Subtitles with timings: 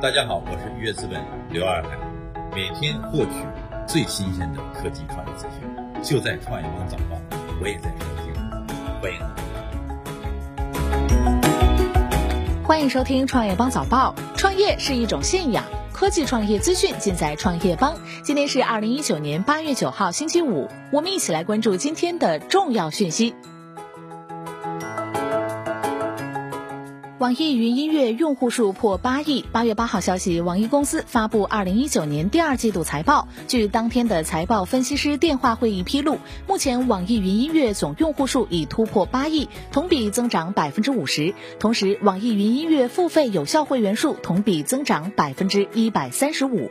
[0.00, 1.20] 大家好，我是月资本
[1.50, 1.98] 刘二海，
[2.54, 3.32] 每天获取
[3.84, 5.68] 最新鲜的科技创业资讯，
[6.04, 7.20] 就在创业邦早报，
[7.60, 8.32] 我也在收听，
[9.02, 9.18] 欢迎。
[12.64, 14.14] 欢迎收听创业邦早报。
[14.36, 17.96] 创业是一种信仰，科技创业资讯尽在创业邦。
[18.22, 23.34] 今天是二零一九年八月九号，星期五，我们一起来关注今天的重要讯息。
[27.18, 29.44] 网易云音乐用户数破八亿。
[29.50, 33.26] 八月八号消息，网易公司发布二零一九年第二季度财报。
[33.48, 41.34] 据当天的财报分析师电话会议披露，目前网易云音乐总用户数已突破八亿，同比增长百分之五十。
[41.58, 46.70] 同时，网易云音乐付费有效会员数同比增长百分之一百三十五。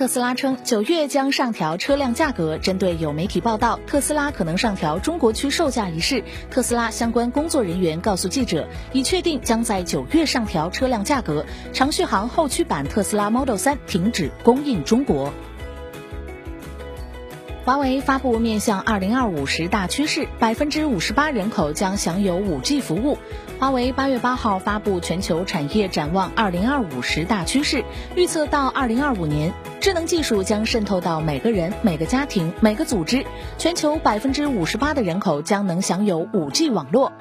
[0.00, 2.56] 特斯拉称，九月将上调车辆价格。
[2.56, 11.44] 针对有媒体报道特斯拉可能上调中国区售价一事，特斯拉相关工作人员告诉记者，已确定将在九月上调车辆价格。
[11.74, 15.30] 长续航后驱版特斯拉 Model 3停止供应中国。
[17.62, 23.18] 华为发布面向二零二五十大趋势，百分之五十八人口将享有五 G 服务。
[23.58, 27.84] 华为八月八号发布全球产业展望二零二五十大趋势，
[28.16, 33.26] 预测到二零二五年，智能技术将渗透到每个人、每个家庭、每个组织，
[33.58, 37.12] 全球百分之五十八的人口将能享有五 G 网络。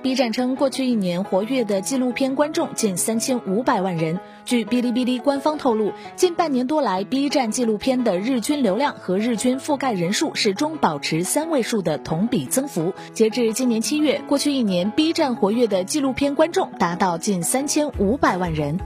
[0.00, 4.20] B 站称，过去一年活跃的纪录片观众近三千五百万人。
[4.44, 12.92] 据哔哩哔哩官方透露，近半年多来，B 站纪录片的日均流量和日均覆盖人数始终保持三位数的同比增幅。
[13.12, 18.78] 截至今年七月，过去一年 B 站活跃的纪录片观众达到近三千五百万人。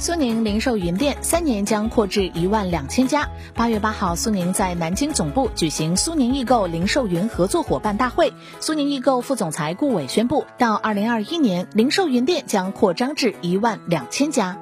[0.00, 3.28] 苏宁零售云店三年将扩至一万两千家。
[3.54, 8.32] 八月八号，苏宁在南京总部举行苏宁易购零售云合作伙伴大会。
[8.60, 14.56] 苏宁易购副总裁顾伟宣布，到二零二一年，零售云店将扩张至一万两千家。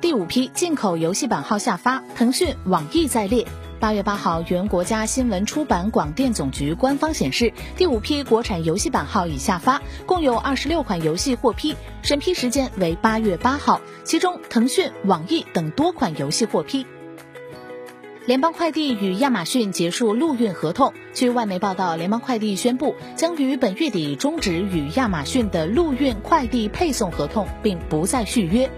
[0.00, 3.46] 第五批进口游戏版号下发，腾讯、网易在列。
[3.80, 13.80] 八月八号，原国家新闻出版广电总局官方显示，第五批国产游戏版号已下发，共有二十六款游戏获批，审批时间为八月八号。
[14.02, 16.86] 其中，腾讯、网易等多款游戏获批。
[18.26, 20.92] 联邦快递与亚马逊结束陆运合同。
[21.14, 28.68] 据外媒报道，联邦快递宣布将于本月底终止与亚马逊的陆运快递配送合同，并不再续约。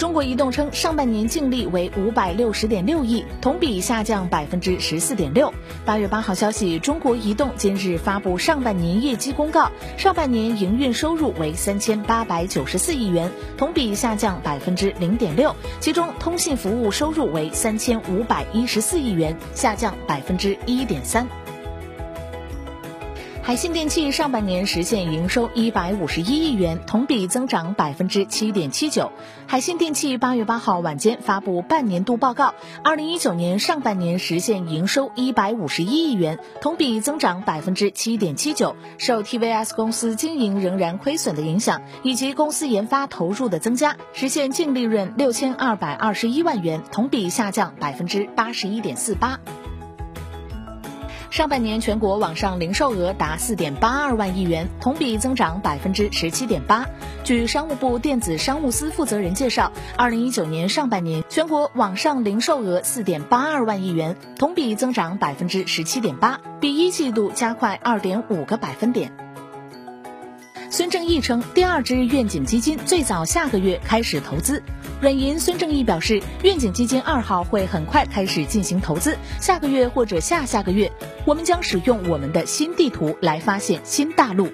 [0.00, 5.52] 中国移动称，上半年净利为五百六十点六亿，同比下降百分之十四点六。
[5.84, 15.54] 八月八号消息，中国移动今日发布上半年业绩公告，上半年营运收入为三千八百九十四亿元，同比下降百分之零点六。
[15.80, 21.28] 其中，通信服务收入为三千五百一十四亿元，下降百分之一点三。
[23.50, 29.10] 海信电器上半年实现营收一百五十一亿元，同比增长百分之七点七九。
[29.48, 38.76] 海信电器八月八号晚间发布半年度报告，二零一九年上半年实现营收一百五十一亿元，同比增长百分之七点七九。
[38.98, 49.40] 受 TVS 公司经营仍然亏损的影响，以及公司研发投入的增加，实现净利润六千二百二十一万元，同比下降百分之八十一点四八。
[51.30, 56.84] 上半年全国网上零售额达四点八二万亿元，同比增长百分之十七点八。
[57.22, 69.12] 据商务部电子商务司负责人介绍，二零一九年上半年全国网上零售额四点八二万亿元，同比增长百分之十七点八，比一季度加快二点五个百分点。
[70.72, 74.62] 孙正义称，第二支愿景基金最早下个月开始投资。
[75.00, 80.92] 软银孙正义表示，愿景基金二号会很快开始进行投资，下个月或者下下个月，
[81.26, 84.48] 我们将使用我们的新地图来发现新大陆。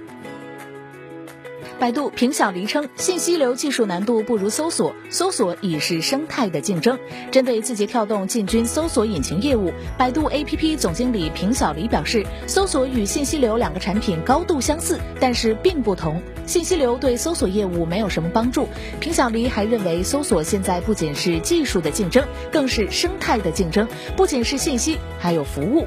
[1.79, 6.99] 百度平小黎称，信息流技术难度不如搜索，搜索已是生态的竞争。
[7.31, 16.23] 针对字节跳动进军搜索引擎业务，百度 APP 总经理平小黎表示，搜索与信息流两个产品高度相似，但是并不同。
[16.47, 18.67] 信息流对搜索业务没有什么帮助。
[18.99, 23.87] 平小黎还认为，搜索现在不仅是技术的竞争，更是生态的竞争，
[24.17, 25.87] 不仅是信息，还有服务。